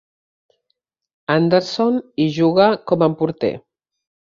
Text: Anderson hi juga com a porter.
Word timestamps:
Anderson 1.35 2.01
hi 2.25 2.29
juga 2.41 2.69
com 2.89 3.09
a 3.11 3.15
porter. 3.23 3.57